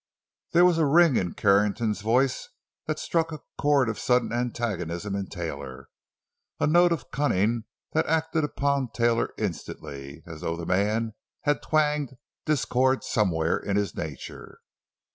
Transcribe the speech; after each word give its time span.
There 0.53 0.65
was 0.65 0.79
a 0.79 0.85
ring 0.87 1.15
in 1.15 1.35
Carrington's 1.35 2.01
voice 2.01 2.49
that 2.87 2.97
struck 2.97 3.31
a 3.31 3.41
chord 3.59 3.87
of 3.87 3.99
sudden 3.99 4.33
antagonism 4.33 5.13
in 5.15 5.27
Taylor, 5.27 5.89
a 6.59 6.65
note 6.65 6.91
of 6.91 7.11
cunning 7.11 7.65
that 7.93 8.07
acted 8.07 8.43
upon 8.43 8.89
Taylor 8.95 9.31
instantly, 9.37 10.23
as 10.25 10.41
though 10.41 10.57
the 10.57 10.65
man 10.65 11.13
had 11.41 11.61
twanged 11.61 12.17
discord 12.47 13.03
somewhere 13.03 13.57
in 13.59 13.75
his 13.75 13.95
nature. 13.95 14.57